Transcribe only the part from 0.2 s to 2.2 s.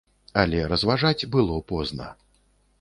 Але разважаць было позна.